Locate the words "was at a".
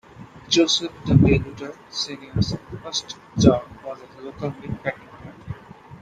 3.85-4.21